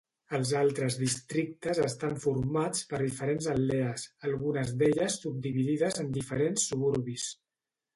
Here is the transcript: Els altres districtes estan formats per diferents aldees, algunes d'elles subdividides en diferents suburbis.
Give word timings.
Els 0.35 0.51
altres 0.61 0.95
districtes 1.01 1.81
estan 1.89 2.17
formats 2.25 2.83
per 2.95 3.03
diferents 3.03 3.51
aldees, 3.55 4.09
algunes 4.33 4.75
d'elles 4.83 5.23
subdividides 5.29 6.05
en 6.07 6.15
diferents 6.21 6.71
suburbis. 6.73 7.33